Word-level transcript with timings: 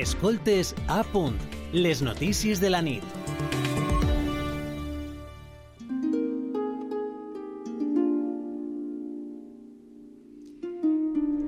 Escoltes 0.00 0.70
a 0.88 1.02
punt, 1.04 1.34
les 1.74 2.00
notícies 2.00 2.56
de 2.56 2.70
la 2.70 2.78
nit. 2.80 3.04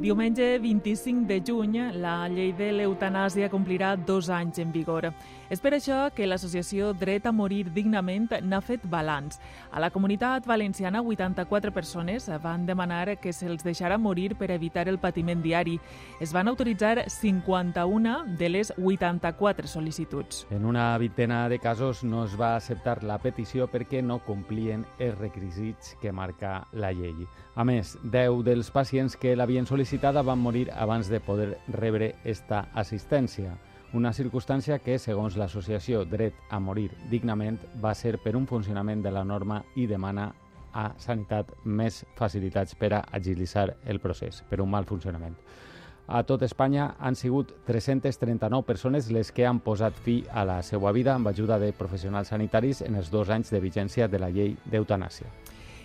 Diumenge 0.02 0.58
25 0.60 1.24
de 1.30 1.38
juny, 1.40 1.78
la 1.96 2.28
llei 2.28 2.52
de 2.58 2.68
l'eutanàsia 2.76 3.48
complirà 3.48 3.94
dos 3.96 4.28
anys 4.28 4.60
en 4.60 4.68
vigor. 4.76 5.08
És 5.52 5.60
per 5.60 5.74
això 5.76 6.06
que 6.16 6.24
l'associació 6.24 6.94
Dret 6.96 7.26
a 7.28 7.30
Morir 7.36 7.66
Dignament 7.74 8.30
n'ha 8.40 8.62
fet 8.64 8.86
balanç. 8.88 9.34
A 9.68 9.82
la 9.84 9.90
comunitat 9.92 10.46
valenciana, 10.48 11.02
84 11.04 11.74
persones 11.76 12.30
van 12.40 12.62
demanar 12.64 13.18
que 13.20 13.34
se'ls 13.36 13.60
deixara 13.60 13.98
morir 14.00 14.32
per 14.40 14.48
evitar 14.54 14.86
el 14.88 14.96
patiment 14.96 15.42
diari. 15.44 15.74
Es 16.24 16.32
van 16.32 16.48
autoritzar 16.48 17.04
51 17.04 18.14
de 18.38 18.48
les 18.48 18.72
84 18.78 19.68
sol·licituds. 19.68 20.46
En 20.56 20.64
una 20.64 20.86
vintena 20.96 21.42
de 21.52 21.58
casos 21.60 22.00
no 22.02 22.24
es 22.24 22.32
va 22.40 22.54
acceptar 22.56 23.02
la 23.04 23.18
petició 23.20 23.66
perquè 23.68 24.00
no 24.00 24.22
complien 24.24 24.86
els 24.98 25.18
requisits 25.18 25.98
que 26.00 26.14
marca 26.16 26.62
la 26.72 26.94
llei. 26.96 27.26
A 27.56 27.68
més, 27.68 27.98
10 28.00 28.40
dels 28.48 28.72
pacients 28.72 29.18
que 29.20 29.36
l'havien 29.36 29.68
sol·licitada 29.68 30.24
van 30.24 30.40
morir 30.40 30.70
abans 30.72 31.12
de 31.12 31.20
poder 31.20 31.58
rebre 31.68 32.14
esta 32.24 32.70
assistència. 32.72 33.52
Una 33.92 34.14
circumstància 34.16 34.78
que, 34.80 34.94
segons 34.96 35.34
l'associació 35.36 36.06
Dret 36.08 36.38
a 36.48 36.56
Morir 36.64 36.94
Dignament, 37.10 37.58
va 37.82 37.92
ser 37.92 38.14
per 38.24 38.32
un 38.38 38.46
funcionament 38.48 39.02
de 39.04 39.10
la 39.12 39.20
norma 39.20 39.58
i 39.76 39.84
demana 39.86 40.30
a 40.72 40.86
Sanitat 40.96 41.50
més 41.64 41.98
facilitats 42.16 42.72
per 42.72 42.94
a 42.96 43.02
agilitzar 43.12 43.66
el 43.84 44.00
procés, 44.00 44.40
per 44.48 44.62
un 44.64 44.70
mal 44.72 44.88
funcionament. 44.88 45.36
A 46.08 46.22
tot 46.24 46.40
Espanya 46.42 46.94
han 46.98 47.20
sigut 47.20 47.52
339 47.68 48.64
persones 48.64 49.10
les 49.12 49.28
que 49.30 49.44
han 49.46 49.60
posat 49.60 50.00
fi 50.06 50.22
a 50.32 50.46
la 50.48 50.62
seva 50.64 50.90
vida 50.96 51.12
amb 51.12 51.28
ajuda 51.28 51.60
de 51.60 51.74
professionals 51.76 52.32
sanitaris 52.32 52.80
en 52.88 52.96
els 52.96 53.12
dos 53.12 53.28
anys 53.28 53.52
de 53.52 53.60
vigència 53.60 54.08
de 54.08 54.18
la 54.24 54.32
llei 54.32 54.56
d'eutanàsia. 54.64 55.28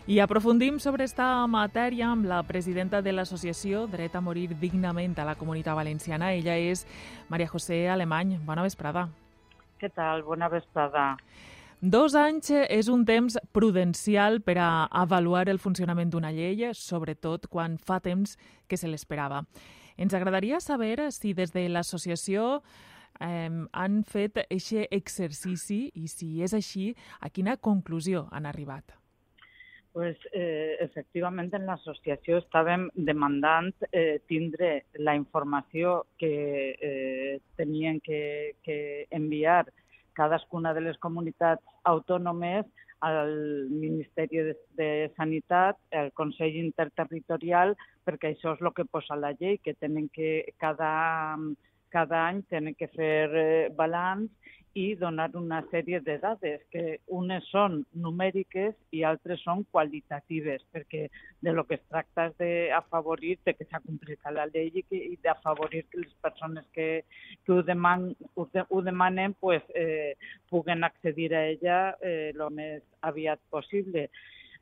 I 0.07 0.21
aprofundim 0.23 0.77
sobre 0.79 1.03
esta 1.03 1.25
matèria 1.51 2.05
amb 2.07 2.23
la 2.29 2.37
presidenta 2.47 3.01
de 3.03 3.11
l'associació 3.11 3.81
Dret 3.91 4.13
a 4.15 4.21
Morir 4.23 4.53
Dignament 4.55 5.17
a 5.19 5.25
la 5.27 5.33
Comunitat 5.35 5.75
Valenciana. 5.75 6.29
Ella 6.31 6.53
és 6.55 6.85
Maria 7.27 7.49
José 7.51 7.89
Alemany. 7.91 8.37
Bona 8.45 8.63
vesprada. 8.63 9.09
Què 9.75 9.89
tal? 9.91 10.21
Bona 10.23 10.47
vesprada. 10.47 11.17
Dos 11.81 12.15
anys 12.15 12.53
és 12.55 12.87
un 12.87 13.03
temps 13.03 13.35
prudencial 13.51 14.39
per 14.39 14.55
a 14.63 14.69
avaluar 14.95 15.49
el 15.51 15.59
funcionament 15.59 16.13
d'una 16.13 16.31
llei, 16.31 16.69
sobretot 16.71 17.49
quan 17.51 17.75
fa 17.75 17.97
temps 17.99 18.37
que 18.71 18.79
se 18.79 18.87
l'esperava. 18.87 19.41
Ens 19.97 20.15
agradaria 20.15 20.61
saber 20.63 21.11
si 21.11 21.33
des 21.33 21.51
de 21.51 21.65
l'associació 21.67 22.61
eh, 23.19 23.51
han 23.73 23.99
fet 24.07 24.39
aquest 24.45 24.87
exercici 24.87 25.81
i 25.99 26.07
si 26.07 26.39
és 26.47 26.55
així, 26.55 26.93
a 27.19 27.27
quina 27.27 27.57
conclusió 27.57 28.29
han 28.31 28.47
arribat. 28.47 28.95
Pues, 29.93 30.17
eh, 30.31 30.77
efectivament, 30.83 31.49
en 31.57 31.65
l'associació 31.65 32.37
estàvem 32.43 32.87
demandant 32.93 33.71
eh, 33.89 34.19
tindre 34.29 34.83
la 35.01 35.15
informació 35.17 36.03
que 36.21 36.33
eh, 36.77 37.39
tenien 37.57 37.99
que, 38.05 38.55
que 38.63 39.07
enviar 39.09 39.65
cadascuna 40.13 40.73
de 40.73 40.83
les 40.85 40.99
comunitats 41.01 41.65
autònomes 41.83 42.65
al 42.99 43.33
Ministeri 43.69 44.43
de, 44.49 44.55
de 44.77 44.89
Sanitat, 45.17 45.77
al 45.93 46.11
Consell 46.17 46.57
Interterritorial, 46.61 47.75
perquè 48.05 48.33
això 48.33 48.55
és 48.55 48.63
el 48.63 48.73
que 48.77 48.87
posa 48.89 49.17
la 49.19 49.33
llei, 49.37 49.59
que 49.61 49.75
tenen 49.77 50.09
que 50.13 50.53
cada, 50.61 51.37
cada 51.93 52.25
any 52.27 52.43
tenen 52.51 52.75
que 52.75 52.89
fer 52.93 53.29
eh, 53.33 53.69
balanç 53.75 54.29
i 54.77 54.93
donar 54.95 55.31
una 55.35 55.63
sèrie 55.71 55.99
de 56.05 56.17
dades, 56.21 56.61
que 56.69 56.99
unes 57.19 57.45
són 57.49 57.79
numèriques 57.97 58.75
i 58.93 59.01
altres 59.09 59.41
són 59.41 59.63
qualitatives, 59.73 60.61
perquè 60.73 61.07
de 61.41 61.53
lo 61.55 61.63
que 61.65 61.79
es 61.79 61.85
tracta 61.89 62.27
és 62.29 62.35
d'afavorir 62.37 63.37
que 63.47 63.65
s'ha 63.65 63.81
complit 63.87 64.29
la 64.35 64.45
llei 64.51 64.69
i, 64.69 64.83
i 64.99 65.17
d'afavorir 65.23 65.83
que 65.89 66.03
les 66.03 66.13
persones 66.21 66.65
que, 66.77 66.87
que 67.45 67.55
ho, 67.55 67.63
deman, 67.65 68.11
ho, 68.35 68.45
de, 68.53 68.67
ho 68.69 68.81
demanen 68.85 69.33
pues, 69.41 69.63
eh, 69.73 70.13
puguen 70.51 70.83
accedir 70.83 71.33
a 71.33 71.45
ella 71.55 71.79
eh, 72.01 72.33
el 72.35 72.49
més 72.53 72.83
aviat 73.01 73.41
possible 73.49 74.09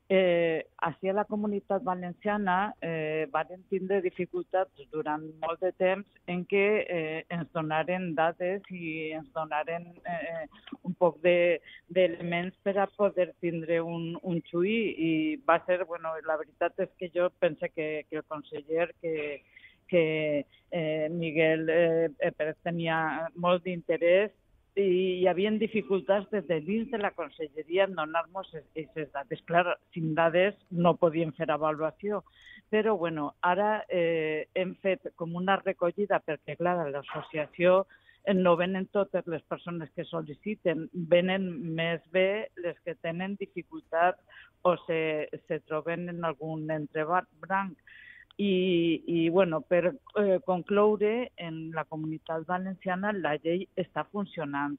eh, 0.10 0.66
així 0.86 1.10
a 1.10 1.16
la 1.18 1.26
comunitat 1.26 1.84
valenciana 1.84 2.74
eh, 2.82 3.26
van 3.34 3.64
tindre 3.72 4.02
dificultats 4.06 4.86
durant 4.94 5.24
molt 5.42 5.64
de 5.66 5.72
temps 5.82 6.06
en 6.30 6.44
què 6.46 6.66
eh, 6.86 7.24
ens 7.34 7.50
donaren 7.58 8.12
dades 8.18 8.62
i 8.70 9.12
ens 9.18 9.32
donaren 9.34 9.88
eh, 10.06 10.46
un 10.84 10.94
poc 11.00 11.18
d'elements 11.26 12.54
de, 12.54 12.62
per 12.68 12.78
a 12.84 12.88
poder 12.98 13.32
tindre 13.42 13.82
un, 13.82 14.14
un 14.22 14.42
xuí 14.52 14.78
i 15.10 15.12
va 15.48 15.58
ser, 15.66 15.84
bueno, 15.90 16.14
la 16.28 16.38
veritat 16.38 16.86
és 16.86 16.94
que 17.00 17.10
jo 17.16 17.32
pense 17.40 17.70
que, 17.74 18.06
que 18.10 18.22
el 18.22 18.28
conseller 18.30 18.92
que, 19.02 19.42
que 19.88 20.46
eh, 20.72 21.10
Miguel 21.10 21.70
eh, 21.70 22.32
Pérez 22.38 22.58
tenia 22.64 23.30
molt 23.34 23.66
d'interès 23.66 24.34
i 24.76 24.86
hi 25.22 25.28
havia 25.32 25.52
dificultats 25.56 26.28
des 26.32 26.46
de 26.48 26.60
dins 26.62 26.90
de 26.92 27.00
la 27.00 27.12
conselleria 27.16 27.86
en 27.88 27.96
donar-nos 27.96 28.50
aquestes 28.56 29.12
dades. 29.14 29.42
Clar, 29.48 29.78
sin 29.94 30.14
dades 30.16 30.56
no 30.72 30.96
podíem 31.00 31.32
fer 31.38 31.48
avaluació, 31.50 32.24
però 32.70 32.98
bueno, 33.00 33.30
ara 33.42 33.86
eh, 33.90 34.48
hem 34.54 34.76
fet 34.84 35.14
com 35.16 35.36
una 35.36 35.56
recollida 35.62 36.20
perquè, 36.20 36.58
clar, 36.60 36.90
l'associació 36.92 37.86
no 38.34 38.56
venen 38.58 38.88
totes 38.92 39.28
les 39.30 39.44
persones 39.46 39.90
que 39.96 40.04
sol·liciten, 40.10 40.88
venen 40.94 41.46
més 41.78 42.02
bé 42.12 42.50
les 42.58 42.78
que 42.84 42.96
tenen 43.06 43.36
dificultats 43.40 44.20
o 44.66 44.74
se, 44.88 45.30
se 45.48 45.60
troben 45.70 46.10
en 46.10 46.26
algun 46.26 46.66
entrebranc. 46.74 47.78
I, 48.38 49.04
i 49.08 49.30
bueno, 49.30 49.62
per 49.62 49.96
eh, 50.20 50.40
concloure, 50.46 51.32
en 51.38 51.72
la 51.72 51.86
comunitat 51.86 52.44
valenciana 52.48 53.14
la 53.16 53.38
llei 53.38 53.68
està 53.80 54.04
funcionant. 54.12 54.76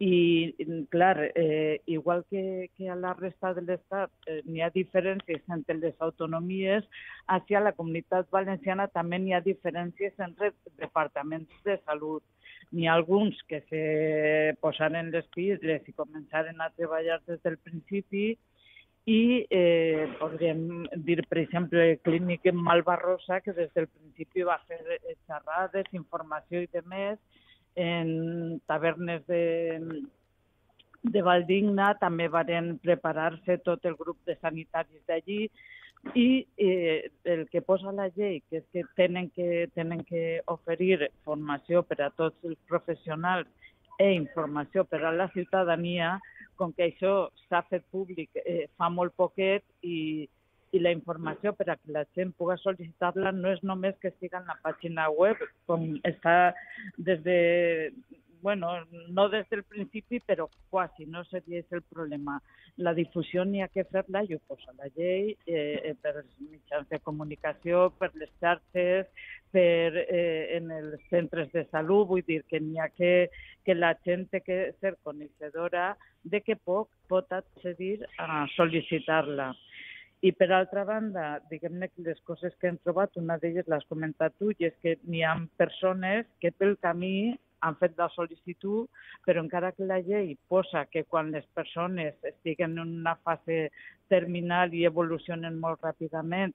I, 0.00 0.54
clar, 0.88 1.30
eh, 1.34 1.82
igual 1.84 2.24
que, 2.30 2.70
que 2.76 2.88
a 2.88 2.94
la 2.96 3.12
resta 3.12 3.52
de 3.52 3.66
l'Estat 3.66 4.08
eh, 4.26 4.38
n'hi 4.46 4.62
ha 4.64 4.70
diferències 4.72 5.42
entre 5.52 5.76
les 5.76 5.98
autonomies, 6.00 6.86
hacia 7.26 7.60
la 7.60 7.74
comunitat 7.76 8.30
valenciana 8.32 8.86
també 8.88 9.18
n'hi 9.20 9.34
ha 9.36 9.42
diferències 9.44 10.16
entre 10.24 10.54
departaments 10.80 11.52
de 11.66 11.76
salut. 11.84 12.24
N'hi 12.72 12.88
ha 12.88 12.94
alguns 12.94 13.36
que 13.50 13.60
se 13.68 13.82
posaren 14.64 15.10
les 15.12 15.28
piles 15.36 15.84
i 15.84 15.92
començaren 15.98 16.62
a 16.64 16.70
treballar 16.78 17.20
des 17.26 17.42
del 17.44 17.58
principi, 17.58 18.38
i 19.10 19.46
eh, 19.50 20.06
podríem 20.20 20.84
dir, 21.02 21.24
per 21.26 21.40
exemple, 21.40 21.98
Clínic 22.06 22.46
en 22.46 22.60
Malvarrosa, 22.62 23.40
que 23.40 23.52
des 23.56 23.72
del 23.74 23.88
principi 23.88 24.44
va 24.46 24.60
fer 24.68 24.78
xerrades, 25.26 25.88
informació 25.98 26.62
i 26.62 26.68
de 26.70 26.82
més, 26.86 27.18
en 27.74 28.60
tavernes 28.70 29.24
de, 29.26 29.42
de 31.02 31.22
Valdigna 31.26 31.94
també 31.98 32.28
varen 32.30 32.76
preparar-se 32.84 33.58
tot 33.66 33.86
el 33.90 33.98
grup 33.98 34.20
de 34.30 34.36
sanitaris 34.38 35.02
d'allí. 35.10 35.42
I 36.16 36.28
eh, 36.56 37.10
el 37.28 37.48
que 37.50 37.60
posa 37.60 37.90
la 37.92 38.08
llei, 38.14 38.38
que 38.48 38.62
és 38.62 38.68
que 38.72 38.86
tenen 38.96 39.28
que, 39.34 39.66
tenen 39.74 40.04
que 40.06 40.40
oferir 40.48 41.10
formació 41.26 41.82
per 41.82 41.98
a 42.00 42.12
tots 42.14 42.46
els 42.46 42.56
professionals 42.70 43.50
e 43.98 44.12
informació 44.14 44.86
per 44.88 45.02
a 45.04 45.12
la 45.12 45.28
ciutadania, 45.34 46.20
com 46.60 46.74
que 46.76 46.90
això 46.90 47.14
s'ha 47.48 47.64
fet 47.70 47.86
públic 47.94 48.36
eh, 48.44 48.68
fa 48.76 48.90
molt 48.92 49.16
poquet 49.16 49.64
i, 49.82 50.28
la 50.78 50.92
informació 50.94 51.50
per 51.58 51.64
a 51.72 51.74
que 51.74 51.90
la 51.90 52.04
gent 52.14 52.30
pugui 52.38 52.54
sol·licitar-la 52.62 53.32
no 53.34 53.50
és 53.50 53.62
només 53.66 53.96
que 53.98 54.12
estigui 54.12 54.38
en 54.38 54.46
la 54.46 54.54
pàgina 54.62 55.08
web, 55.10 55.40
com 55.66 55.96
està 56.06 56.52
des 57.08 57.24
de 57.24 57.38
bueno, 58.42 58.68
no 59.08 59.28
des 59.28 59.48
del 59.50 59.62
principi, 59.64 60.20
però 60.20 60.48
quasi, 60.70 61.04
no 61.06 61.24
seria 61.24 61.62
el 61.70 61.82
problema. 61.82 62.38
La 62.76 62.94
difusió 62.94 63.44
n'hi 63.44 63.60
ha 63.60 63.68
que 63.68 63.84
fer-la, 63.84 64.22
i 64.24 64.34
ho 64.34 64.40
posa 64.48 64.72
la 64.78 64.88
llei, 64.96 65.34
eh, 65.46 65.80
eh, 65.90 65.94
per 66.00 66.14
els 66.22 66.30
mitjans 66.38 66.88
de 66.88 67.00
comunicació, 67.04 67.90
per 67.98 68.10
les 68.14 68.30
xarxes, 68.40 69.10
per, 69.54 70.04
eh, 70.06 70.56
en 70.56 70.70
els 70.74 71.02
centres 71.10 71.50
de 71.52 71.64
salut, 71.70 72.06
vull 72.08 72.24
dir 72.26 72.42
que 72.48 72.60
n'hi 72.60 72.78
ha 72.78 72.88
que, 72.94 73.28
que 73.66 73.74
la 73.74 73.92
gent 74.06 74.26
té 74.30 74.40
que 74.46 74.60
ser 74.80 74.94
coneixedora 75.06 75.94
de 76.22 76.40
que 76.44 76.56
poc 76.56 76.90
pot 77.10 77.32
accedir 77.32 77.98
a 78.18 78.46
sol·licitar-la. 78.56 79.50
I 80.20 80.34
per 80.36 80.50
altra 80.52 80.84
banda, 80.84 81.40
diguem-ne 81.48 81.88
que 81.88 82.02
les 82.04 82.18
coses 82.28 82.52
que 82.60 82.68
hem 82.68 82.76
trobat, 82.84 83.16
una 83.16 83.38
d'elles 83.40 83.68
l'has 83.72 83.86
comentat 83.88 84.34
tu, 84.38 84.50
i 84.52 84.68
és 84.68 84.74
que 84.84 84.98
n'hi 85.08 85.22
ha 85.24 85.38
persones 85.60 86.28
que 86.44 86.52
pel 86.52 86.76
camí 86.84 87.32
han 87.64 87.76
fet 87.80 87.96
la 88.00 88.08
sol·licitud, 88.12 88.88
però 89.24 89.42
encara 89.44 89.72
que 89.76 89.88
la 89.88 90.00
llei 90.04 90.34
posa 90.48 90.86
que 90.92 91.04
quan 91.08 91.32
les 91.32 91.46
persones 91.56 92.16
estiguen 92.32 92.76
en 92.78 92.94
una 93.00 93.16
fase 93.24 93.70
terminal 94.12 94.74
i 94.76 94.86
evolucionen 94.88 95.58
molt 95.60 95.84
ràpidament, 95.84 96.54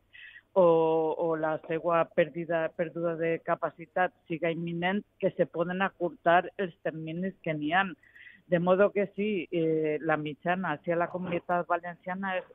o, 0.56 1.16
o 1.19 1.36
la 1.36 1.57
seva 1.68 2.02
pèrdua, 2.16 2.66
pèrdua 2.80 3.16
de 3.19 3.36
capacitat 3.44 4.13
siga 4.30 4.52
imminent, 4.56 5.04
que 5.19 5.31
se 5.36 5.46
poden 5.46 5.84
acurtar 5.84 6.46
els 6.57 6.75
terminis 6.88 7.36
que 7.44 7.54
n'hi 7.54 7.74
ha. 7.75 7.86
De 8.48 8.60
modo 8.60 8.92
que 8.94 9.07
sí, 9.16 9.48
eh, 9.52 9.98
la 10.02 10.18
mitjana 10.22 10.75
hacia 10.75 10.96
la 10.96 11.10
comunitat 11.10 11.66
valenciana 11.68 12.36
és 12.38 12.46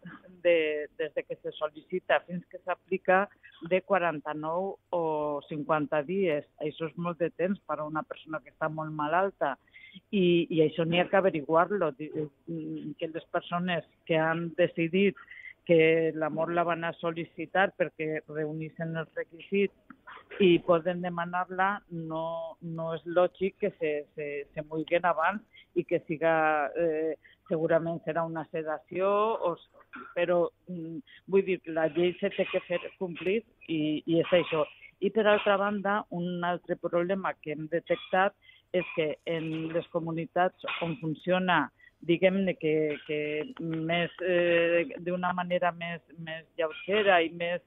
de, 0.45 0.57
des 1.01 1.11
de 1.17 1.25
que 1.27 1.37
se 1.43 1.51
sol·licita 1.57 2.21
fins 2.29 2.45
que 2.47 2.61
s'aplica 2.63 3.25
de 3.69 3.83
49 3.83 4.77
o 4.95 5.03
50 5.49 6.03
dies. 6.07 6.47
Això 6.63 6.87
és 6.87 6.95
molt 6.97 7.19
de 7.19 7.33
temps 7.35 7.59
per 7.67 7.81
a 7.81 7.89
una 7.89 8.05
persona 8.07 8.39
que 8.39 8.55
està 8.55 8.71
molt 8.71 8.95
malalta 8.95 9.57
i, 10.15 10.47
i 10.49 10.63
això 10.63 10.87
n'hi 10.87 11.03
ha 11.03 11.09
que 11.11 11.19
averiguar-lo, 11.19 11.91
que 11.99 13.11
les 13.11 13.27
persones 13.35 13.85
que 14.07 14.17
han 14.17 14.49
decidit 14.57 15.19
que 15.71 16.11
l'amor 16.19 16.51
la 16.51 16.65
van 16.67 16.83
a 16.83 16.91
sol·licitar 16.99 17.69
perquè 17.79 18.25
reunissin 18.27 18.97
els 18.99 19.11
requisits 19.15 20.43
i 20.43 20.57
poden 20.67 21.05
demanar-la, 21.05 21.69
no, 22.11 22.25
no 22.61 22.89
és 22.97 23.05
lògic 23.07 23.61
que 23.63 23.71
se, 23.77 23.93
se, 24.17 24.27
se 24.51 24.65
mulguen 24.67 25.07
abans 25.07 25.63
i 25.79 25.85
que 25.87 26.01
siga, 26.09 26.33
eh, 26.75 27.15
segurament 27.47 28.03
serà 28.03 28.27
una 28.27 28.43
sedació, 28.51 29.07
o, 29.47 29.55
però 30.17 30.41
mm, 30.67 30.99
vull 31.31 31.47
dir, 31.47 31.61
la 31.71 31.87
llei 31.95 32.17
se 32.19 32.33
té 32.35 32.49
que 32.51 32.65
fer 32.67 32.83
complir 32.99 33.39
i, 33.69 34.03
i 34.11 34.19
és 34.25 34.39
això. 34.43 34.67
I 34.99 35.15
per 35.15 35.29
altra 35.31 35.55
banda, 35.61 36.01
un 36.11 36.43
altre 36.51 36.81
problema 36.83 37.37
que 37.39 37.55
hem 37.55 37.71
detectat 37.71 38.35
és 38.75 38.91
que 38.97 39.13
en 39.31 39.71
les 39.71 39.87
comunitats 39.95 40.67
on 40.83 40.99
funciona 40.99 41.69
diguem-ne 42.07 42.55
que, 42.57 42.75
que 43.07 43.21
més 43.61 44.13
eh, 44.25 44.87
d'una 45.05 45.35
manera 45.37 45.73
més, 45.77 46.01
més 46.25 46.47
lleugera 46.59 47.21
i 47.23 47.31
més 47.31 47.61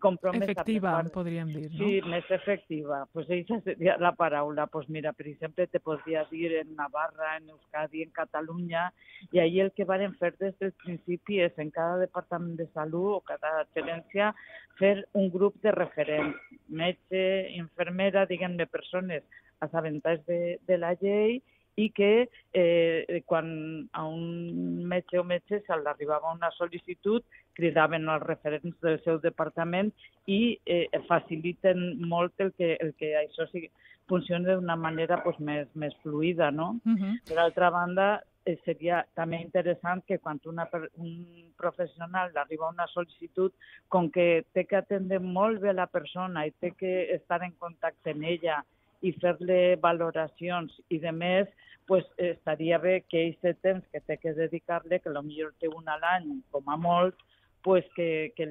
compromesa. 0.00 0.50
Efectiva, 0.50 0.94
part, 0.96 1.12
podríem 1.12 1.50
dir, 1.52 1.66
no? 1.68 1.78
Sí, 1.78 2.00
més 2.08 2.30
efectiva. 2.32 3.02
Pues 3.12 3.28
aquesta 3.28 3.60
seria 3.66 3.96
la 4.00 4.12
paraula. 4.16 4.66
Pues 4.72 4.88
mira, 4.88 5.12
per 5.12 5.26
exemple, 5.28 5.66
te 5.68 5.80
podria 5.84 6.24
dir 6.30 6.54
en 6.62 6.74
Navarra, 6.78 7.36
en 7.36 7.50
Euskadi, 7.52 8.02
en 8.06 8.14
Catalunya, 8.16 8.88
i 9.30 9.42
ahir 9.42 9.66
el 9.66 9.72
que 9.76 9.86
varen 9.86 10.16
fer 10.18 10.32
des 10.40 10.56
del 10.62 10.72
principi 10.80 11.42
és 11.44 11.60
en 11.62 11.70
cada 11.74 12.00
departament 12.00 12.56
de 12.58 12.66
salut 12.72 13.18
o 13.18 13.20
cada 13.28 13.66
gerència 13.76 14.32
fer 14.80 14.96
un 15.12 15.28
grup 15.30 15.60
de 15.62 15.74
referents, 15.76 16.40
metge, 16.66 17.22
infermera, 17.60 18.24
diguem-ne, 18.26 18.66
persones 18.66 19.22
assabentades 19.60 20.24
de, 20.26 20.58
de 20.66 20.78
la 20.80 20.94
llei 21.02 21.42
i 21.80 21.88
que 21.96 22.10
eh, 22.52 23.20
quan 23.30 23.50
a 23.92 24.04
un 24.06 24.84
metge 24.92 25.20
o 25.20 25.24
metge 25.24 25.60
se 25.66 25.78
l'arribava 25.82 26.34
una 26.36 26.50
sol·licitud 26.56 27.24
cridaven 27.58 28.08
els 28.08 28.26
referents 28.26 28.76
del 28.84 28.98
seu 29.04 29.20
departament 29.22 29.92
i 30.26 30.40
eh, 30.66 30.86
faciliten 31.08 32.02
molt 32.12 32.44
el 32.44 32.52
que, 32.58 32.74
el 32.84 32.92
que 33.00 33.14
això 33.22 33.46
sigui, 33.52 33.70
funcioni 34.10 34.48
d'una 34.48 34.76
manera 34.76 35.20
pues, 35.24 35.38
més, 35.38 35.68
més 35.74 35.94
fluida. 36.02 36.50
No? 36.50 36.72
Uh 36.84 36.96
-huh. 36.98 37.14
Per 37.28 37.38
altra 37.38 37.70
banda, 37.70 38.08
eh, 38.44 38.58
seria 38.64 39.04
també 39.14 39.40
interessant 39.40 40.02
que 40.06 40.18
quan 40.18 40.40
una, 40.44 40.68
un 40.96 41.52
professional 41.56 42.32
arriba 42.36 42.72
una 42.72 42.88
sol·licitud, 42.94 43.52
com 43.88 44.10
que 44.10 44.44
té 44.52 44.64
que 44.64 44.76
atendre 44.76 45.18
molt 45.20 45.60
bé 45.60 45.72
la 45.72 45.86
persona 45.86 46.46
i 46.46 46.52
té 46.60 46.72
que 46.72 47.14
estar 47.14 47.42
en 47.42 47.52
contacte 47.52 48.10
amb 48.10 48.24
ella 48.24 48.64
i 49.02 49.12
fer-li 49.20 49.76
valoracions 49.80 50.76
i 50.90 50.98
de 51.02 51.12
més, 51.12 51.48
pues, 51.86 52.04
estaria 52.16 52.78
bé 52.78 53.00
que 53.08 53.26
aquest 53.30 53.62
temps 53.62 53.86
que 53.92 54.00
té 54.00 54.18
que 54.20 54.34
dedicar-li, 54.36 55.00
que 55.00 55.10
potser 55.10 55.50
té 55.58 55.68
un 55.68 55.88
a 55.88 55.96
l'any 55.98 56.28
com 56.52 56.68
a 56.68 56.76
molt, 56.76 57.16
pues 57.62 57.84
que, 57.96 58.32
que 58.36 58.46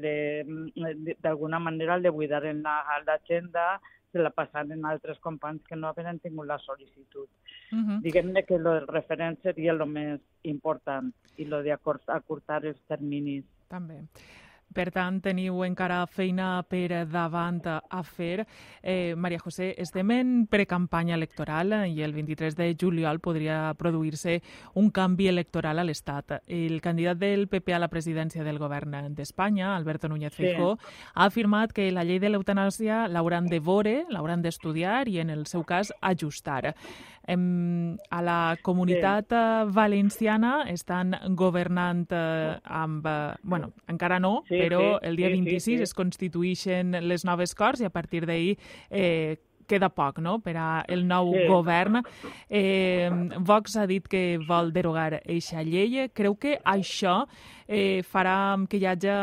d'alguna 1.21 1.59
manera 1.59 1.97
le 1.97 2.09
buidaren 2.09 2.61
l'agenda, 2.61 3.79
se 4.11 4.19
la 4.19 4.31
passaren 4.33 4.85
a 4.85 4.91
altres 4.91 5.19
companys 5.21 5.63
que 5.67 5.77
no 5.77 5.89
havien 5.89 6.19
tingut 6.19 6.47
la 6.47 6.57
sol·licitud. 6.57 7.29
Uh 7.71 7.77
-huh. 7.77 8.01
Diguem-ne 8.01 8.43
que 8.43 8.55
el 8.55 8.87
referent 8.87 9.41
seria 9.41 9.71
el 9.71 9.85
més 9.85 10.19
important 10.43 11.13
i 11.37 11.43
el 11.43 11.63
d'acurtar 11.63 12.65
els 12.65 12.81
terminis. 12.87 13.45
També. 13.67 14.01
Per 14.69 14.91
tant, 14.93 15.17
teniu 15.25 15.63
encara 15.65 16.03
feina 16.05 16.61
per 16.69 17.05
davant 17.09 17.61
a 17.65 18.01
fer. 18.05 18.45
Eh, 18.83 19.15
Maria 19.17 19.41
José, 19.41 19.71
estem 19.81 20.11
en 20.13 20.33
precampanya 20.47 21.15
electoral 21.17 21.73
i 21.89 22.03
el 22.05 22.13
23 22.13 22.55
de 22.55 22.69
juliol 22.79 23.19
podria 23.19 23.73
produir-se 23.79 24.39
un 24.75 24.91
canvi 24.93 25.27
electoral 25.27 25.79
a 25.79 25.87
l'Estat. 25.87 26.43
El 26.45 26.79
candidat 26.85 27.17
del 27.17 27.47
PP 27.49 27.73
a 27.73 27.81
la 27.81 27.89
presidència 27.89 28.45
del 28.45 28.61
govern 28.61 28.93
d'Espanya, 29.15 29.75
Alberto 29.75 30.07
Núñez 30.07 30.37
Feijó, 30.37 30.75
sí. 30.77 30.95
ha 31.15 31.25
afirmat 31.25 31.73
que 31.73 31.89
la 31.91 32.05
llei 32.05 32.19
de 32.21 32.29
l'eutanàsia 32.29 33.07
l'hauran 33.09 33.49
de 33.49 33.59
veure, 33.59 34.03
l'hauran 34.09 34.45
d'estudiar 34.45 35.07
i, 35.09 35.19
en 35.19 35.33
el 35.33 35.47
seu 35.47 35.65
cas, 35.65 35.93
ajustar. 36.01 36.75
Em, 37.29 37.97
a 38.09 38.23
la 38.25 38.57
comunitat 38.65 39.29
sí. 39.29 39.73
valenciana 39.75 40.63
estan 40.71 41.13
governant 41.37 42.07
eh, 42.09 42.55
amb... 42.63 43.05
Eh, 43.05 43.35
bueno, 43.43 43.73
encara 43.87 44.17
no, 44.19 44.43
sí, 44.47 44.58
però 44.59 44.81
sí, 44.85 45.07
el 45.09 45.19
dia 45.19 45.31
sí, 45.31 45.39
26 45.39 45.63
sí, 45.63 45.77
sí. 45.77 45.83
es 45.89 45.95
constitueixen 45.97 46.97
les 47.07 47.25
noves 47.27 47.55
Corts 47.55 47.83
i 47.83 47.87
a 47.87 47.93
partir 47.93 48.25
d'ahir 48.29 48.57
eh, 48.89 49.37
queda 49.69 49.89
poc 49.93 50.19
no? 50.23 50.37
per 50.43 50.55
a 50.57 50.67
el 50.89 51.05
nou 51.07 51.31
sí. 51.35 51.45
govern. 51.49 52.01
Eh, 52.49 53.09
Vox 53.45 53.77
ha 53.77 53.85
dit 53.89 54.05
que 54.09 54.23
vol 54.47 54.73
derogar 54.75 55.21
eixa 55.21 55.63
llei. 55.65 56.07
Creu 56.15 56.35
que 56.41 56.57
això 56.65 57.21
eh, 57.67 58.01
farà 58.09 58.35
que 58.69 58.81
hi 58.81 58.87
hagi 58.89 59.15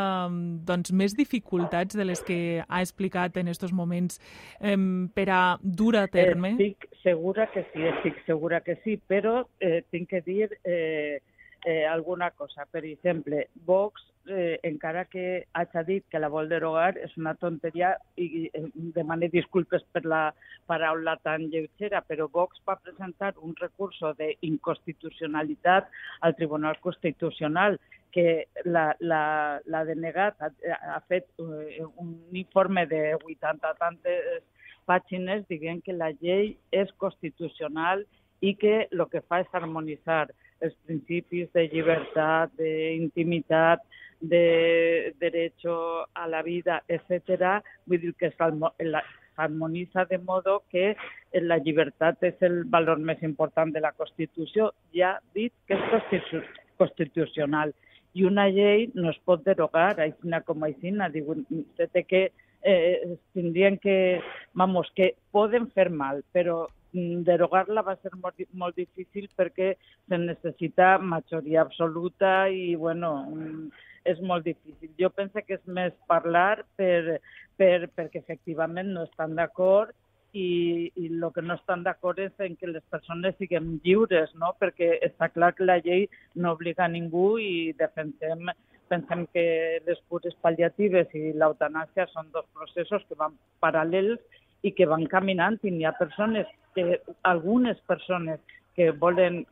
doncs, 0.67 0.93
més 0.95 1.15
dificultats 1.17 1.97
de 1.97 2.07
les 2.07 2.23
que 2.25 2.39
ha 2.63 2.81
explicat 2.83 3.37
en 3.37 3.51
aquests 3.51 3.75
moments 3.75 4.21
eh, 4.61 4.77
per 5.13 5.29
a 5.33 5.41
dur 5.61 5.95
a 5.99 6.07
terme? 6.11 6.55
Estic 6.55 6.87
segura 7.03 7.49
que 7.53 7.67
sí, 7.73 7.83
estic 7.95 8.21
segura 8.25 8.61
que 8.63 8.79
sí, 8.83 8.97
però 8.97 9.41
eh, 9.59 9.83
tinc 9.91 10.09
que 10.13 10.23
dir 10.23 10.47
eh, 10.63 11.19
eh, 11.65 11.85
alguna 11.85 12.31
cosa. 12.31 12.65
Per 12.69 12.83
exemple, 12.85 13.47
Vox 13.65 14.03
eh, 14.27 14.59
encara 14.63 15.05
que 15.05 15.47
hagi 15.53 15.83
dit 15.87 16.05
que 16.11 16.19
la 16.19 16.29
vol 16.29 16.49
derogar, 16.49 16.97
és 16.99 17.15
una 17.17 17.33
tonteria 17.35 17.93
i 18.19 18.47
eh, 18.51 18.63
demane 18.95 19.29
disculpes 19.31 19.85
per 19.93 20.03
la 20.05 20.33
paraula 20.67 21.17
tan 21.23 21.47
lleugera, 21.51 22.01
però 22.01 22.27
Vox 22.31 22.61
va 22.67 22.79
presentar 22.79 23.33
un 23.41 23.55
recurso 23.55 24.13
d'inconstitucionalitat 24.19 25.89
al 26.21 26.35
Tribunal 26.35 26.79
Constitucional 26.83 27.79
que 28.11 28.47
l'ha 28.65 29.83
denegat, 29.87 30.39
ha, 30.41 30.51
ha 30.95 30.99
fet 31.07 31.27
eh, 31.39 31.83
un 31.95 32.13
informe 32.33 32.85
de 32.87 33.15
80 33.15 33.73
tantes 33.79 34.43
pàgines 34.87 35.43
dient 35.51 35.83
que 35.83 35.95
la 35.95 36.13
llei 36.21 36.55
és 36.71 36.91
constitucional 37.01 38.05
i 38.41 38.53
que 38.55 38.87
el 38.87 39.03
que 39.11 39.23
fa 39.25 39.41
és 39.43 39.55
harmonitzar 39.57 40.27
els 40.61 40.75
principis 40.85 41.49
de 41.53 41.67
llibertat, 41.71 42.53
d'intimitat, 42.57 43.83
de 44.19 45.13
derecho 45.19 46.07
a 46.13 46.27
la 46.27 46.41
vida, 46.41 46.81
etcétera, 46.87 47.61
vull 47.85 48.01
dir 48.01 48.13
que 48.17 48.31
s'harmonitza 48.33 50.05
de 50.09 50.17
modo 50.17 50.63
que 50.71 50.95
la 51.41 51.59
llibertat 51.61 52.23
és 52.25 52.41
el 52.41 52.63
valor 52.65 52.97
més 52.97 53.21
important 53.21 53.73
de 53.73 53.83
la 53.83 53.93
Constitució. 53.93 54.71
Ja 54.93 55.19
dit 55.37 55.53
que 55.67 55.77
és 55.77 56.41
constitucional. 56.77 57.73
I 58.17 58.25
una 58.25 58.47
llei 58.49 58.87
no 58.95 59.11
es 59.11 59.19
pot 59.25 59.43
derogar, 59.45 59.99
aixina 60.01 60.41
com 60.41 60.63
aixina. 60.65 61.09
Diu, 61.13 61.35
se 61.77 61.87
té 61.93 62.03
que, 62.03 62.31
eh, 62.63 63.17
tindrien 63.33 63.77
que, 63.77 64.19
vamos, 64.53 64.89
que 64.95 65.13
poden 65.31 65.69
fer 65.75 65.89
mal, 65.89 66.23
però 66.33 66.65
derogar-la 66.93 67.83
va 67.83 67.97
ser 68.01 68.11
molt, 68.15 68.39
molt 68.53 68.75
difícil 68.75 69.27
perquè 69.35 69.73
se 70.07 70.17
necessita 70.17 70.97
majoria 70.97 71.61
absoluta 71.61 72.47
i, 72.49 72.75
bueno, 72.75 73.11
mm, 73.29 73.69
és 74.05 74.19
molt 74.21 74.45
difícil. 74.45 74.91
Jo 74.99 75.09
penso 75.09 75.43
que 75.45 75.57
és 75.59 75.65
més 75.67 75.93
parlar 76.07 76.63
per, 76.79 77.19
per, 77.57 77.89
perquè 77.95 78.23
efectivament 78.23 78.93
no 78.93 79.03
estan 79.03 79.35
d'acord 79.35 79.91
i, 80.33 80.91
i 80.95 81.09
el 81.09 81.27
que 81.35 81.43
no 81.43 81.55
estan 81.55 81.83
d'acord 81.83 82.19
és 82.19 82.31
en 82.43 82.55
que 82.55 82.71
les 82.71 82.83
persones 82.91 83.35
siguem 83.37 83.77
lliures, 83.83 84.33
no? 84.35 84.53
perquè 84.59 84.97
està 85.03 85.29
clar 85.33 85.53
que 85.55 85.67
la 85.67 85.79
llei 85.83 86.07
no 86.35 86.55
obliga 86.55 86.85
a 86.85 86.91
ningú 86.91 87.37
i 87.41 87.73
defensem 87.77 88.49
pensem 88.87 89.25
que 89.33 89.43
les 89.83 89.99
cures 90.07 90.35
pal·liatives 90.43 91.11
i 91.19 91.33
l'eutanàsia 91.35 92.07
són 92.13 92.29
dos 92.31 92.45
processos 92.55 93.03
que 93.09 93.17
van 93.19 93.35
paral·lels 93.59 94.21
i 94.67 94.73
que 94.77 94.87
van 94.89 95.05
caminant 95.11 95.59
i 95.63 95.73
hi 95.73 95.85
ha 95.85 95.95
persones 95.99 96.47
que 96.75 96.99
algunes 97.31 97.79
persones 97.91 98.39
que 98.77 98.91
volen 99.03 99.45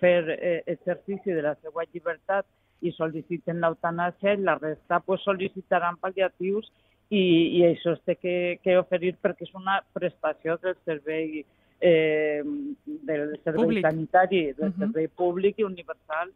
fer 0.00 0.20
eh, 0.32 0.62
exercici 0.66 1.34
de 1.36 1.42
la 1.44 1.54
seva 1.60 1.84
llibertat 1.92 2.46
i 2.86 2.92
sol·liciten 2.96 3.60
l'eutanàsia 3.62 4.34
i 4.36 4.44
la 4.44 4.56
resta 4.60 5.00
pues, 5.04 5.22
sol·licitaran 5.26 5.98
pal·liatius 6.02 6.70
i, 7.10 7.22
i 7.58 7.62
això 7.68 7.94
es 7.94 8.02
té 8.08 8.16
que, 8.18 8.34
que 8.62 8.78
oferir 8.80 9.14
perquè 9.22 9.46
és 9.46 9.54
una 9.54 9.78
prestació 9.94 10.56
del 10.62 10.74
servei 10.88 11.44
eh, 11.80 12.42
del 12.86 13.36
servei 13.44 13.62
públic. 13.62 13.86
sanitari, 13.86 14.42
del 14.52 14.68
uh 14.68 14.72
-huh. 14.72 14.78
servei 14.78 15.08
públic 15.08 15.58
i 15.58 15.64
universal. 15.64 16.32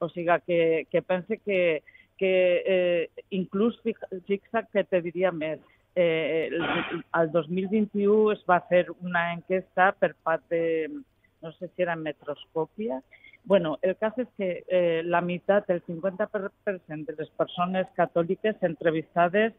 O 0.00 0.08
sigui 0.08 0.40
que, 0.46 0.86
que 0.90 1.02
pense 1.02 1.38
que, 1.38 1.82
que 2.16 2.62
eh, 2.66 3.10
inclús, 3.30 3.78
fixa't 4.26 4.68
que 4.72 4.84
te 4.84 5.00
diria 5.00 5.32
més, 5.32 5.58
eh, 5.98 6.48
el, 6.52 7.02
el 7.20 7.30
2021 7.34 8.32
es 8.36 8.42
va 8.48 8.60
fer 8.70 8.86
una 9.00 9.32
enquesta 9.34 9.90
per 9.98 10.14
part 10.22 10.44
de, 10.54 10.62
no 11.42 11.52
sé 11.58 11.70
si 11.74 11.86
era 11.86 11.96
Metroscòpia, 11.96 13.02
Bueno, 13.48 13.78
el 13.80 13.96
cas 13.96 14.12
és 14.20 14.28
que 14.36 14.48
eh, 14.68 15.02
la 15.04 15.22
meitat, 15.24 15.70
el 15.72 15.80
50% 15.86 17.06
de 17.08 17.14
les 17.16 17.30
persones 17.40 17.86
catòliques 17.96 18.58
entrevistades 18.66 19.54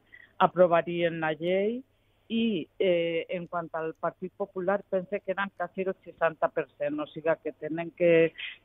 aprovarien 0.45 1.17
la 1.23 1.31
llei 1.33 1.79
i 2.29 2.67
eh, 2.77 3.25
en 3.33 3.47
quant 3.49 3.71
al 3.73 3.95
Partit 3.97 4.31
Popular 4.37 4.77
pense 4.93 5.19
que 5.19 5.33
eren 5.33 5.49
quasi 5.57 5.87
el 5.87 5.95
60%, 6.05 7.01
o 7.01 7.07
sigui 7.09 7.35
que 7.41 7.55
tenen 7.57 7.89
que 7.97 8.11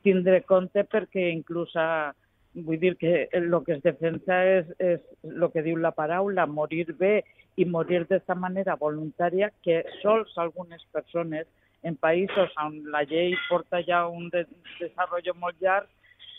tindre 0.05 0.43
compte 0.45 0.85
perquè 0.85 1.31
inclús 1.33 1.73
a, 1.73 2.13
vull 2.55 2.79
dir 2.79 2.95
que 2.97 3.27
el 3.33 3.51
que 3.65 3.73
es 3.75 3.83
defensa 3.83 4.37
és, 4.47 4.71
és 4.79 5.01
el 5.27 5.49
que 5.51 5.63
diu 5.65 5.77
la 5.77 5.91
paraula, 5.91 6.47
morir 6.47 6.87
bé 6.99 7.23
i 7.57 7.65
morir 7.65 8.03
d'aquesta 8.03 8.35
manera 8.35 8.77
voluntària 8.79 9.51
que 9.63 9.83
sols 10.01 10.31
algunes 10.37 10.83
persones 10.91 11.47
en 11.83 11.95
països 12.01 12.55
on 12.63 12.79
la 12.91 13.03
llei 13.03 13.35
porta 13.49 13.81
ja 13.85 14.05
un 14.07 14.29
de 14.33 14.45
desenvolupament 14.79 15.39
molt 15.43 15.61
llarg, 15.61 15.87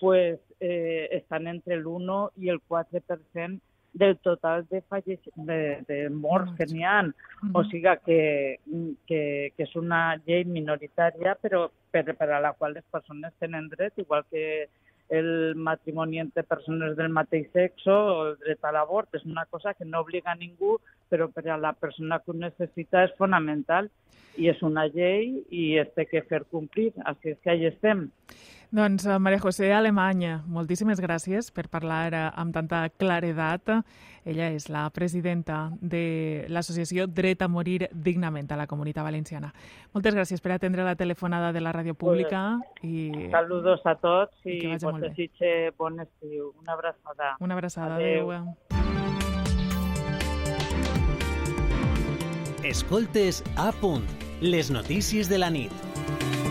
pues, 0.01 0.41
eh, 0.61 1.09
estan 1.21 1.47
entre 1.47 1.77
l'1 1.77 2.19
i 2.43 2.51
el 2.51 2.61
4% 2.69 3.61
del 3.97 4.19
total 4.19 4.67
de, 4.69 4.83
de, 5.37 5.59
de 5.89 6.11
morts 6.11 6.53
que 6.59 6.67
n'hi 6.69 6.85
ha. 6.85 6.99
O 7.55 7.63
sigui 7.65 7.95
que, 8.05 8.21
que, 9.09 9.21
que 9.57 9.65
és 9.65 9.73
una 9.81 10.19
llei 10.27 10.45
minoritària, 10.45 11.37
però 11.41 11.63
per, 11.93 12.05
per 12.19 12.29
a 12.29 12.43
la 12.45 12.53
qual 12.59 12.77
les 12.77 12.85
persones 12.93 13.33
tenen 13.41 13.71
dret, 13.73 13.97
igual 13.97 14.27
que 14.31 14.67
el 15.09 15.55
matrimoni 15.55 16.19
entre 16.19 16.43
persones 16.43 16.97
del 16.97 17.13
mateix 17.15 17.49
sexe 17.53 17.91
o 17.91 18.27
el 18.29 18.37
dret 18.43 18.65
a 18.65 18.73
l'avort. 18.75 19.15
Una 19.25 19.47
cosa 19.47 19.75
que 19.75 19.85
no 19.85 20.01
obliga 20.01 20.33
a 20.33 20.41
ningú, 20.41 20.77
però 21.09 21.29
per 21.33 21.47
a 21.49 21.61
la 21.61 21.73
persona 21.73 22.21
que 22.21 22.33
ho 22.33 22.37
necessita 22.37 23.05
és 23.07 23.15
fonamental 23.19 23.91
i 24.37 24.51
és 24.53 24.61
una 24.63 24.87
llei 24.93 25.33
i 25.51 25.79
es 25.81 25.89
té 25.97 26.07
que 26.11 26.23
fer 26.29 26.45
complir. 26.51 26.93
Així 27.05 27.33
és 27.35 27.41
que 27.43 27.55
allà 27.55 27.73
estem. 27.73 28.07
Doncs 28.77 29.07
eh, 29.07 29.19
Maria 29.23 29.41
José 29.41 29.71
Alemanya, 29.73 30.41
moltíssimes 30.51 31.01
gràcies 31.01 31.53
per 31.55 31.69
parlar 31.73 32.11
amb 32.35 32.55
tanta 32.55 32.87
claredat. 32.99 33.79
Ella 34.27 34.49
és 34.51 34.67
la 34.69 34.89
presidenta 34.91 35.69
de 35.79 36.47
l'associació 36.51 37.07
Dret 37.07 37.45
a 37.47 37.49
Morir 37.49 37.87
Dignament 37.93 38.51
a 38.51 38.59
la 38.59 38.67
Comunitat 38.67 39.07
Valenciana. 39.07 39.53
Moltes 39.95 40.19
gràcies 40.19 40.43
per 40.43 40.57
atendre 40.57 40.83
la 40.83 40.97
telefonada 40.99 41.53
de 41.55 41.63
la 41.63 41.73
ràdio 41.73 41.95
pública. 41.95 42.59
I... 42.83 43.31
Saludos 43.31 43.87
a 43.87 43.95
tots 44.03 44.35
i, 44.43 44.59
i 44.59 44.75
vos 44.83 45.01
desitge 45.07 45.71
bon 45.79 46.03
estiu. 46.03 46.51
Una 46.67 46.75
abraçada. 46.75 47.37
Una 47.39 47.55
abraçada. 47.55 48.03
Adéu. 48.03 48.35
Adéu. 48.35 48.96
Escoltes 52.67 53.45
a 53.55 53.71
punt, 53.71 54.03
les 54.41 54.73
notícies 54.75 55.29
de 55.31 55.39
la 55.39 55.53
nit. 55.55 56.46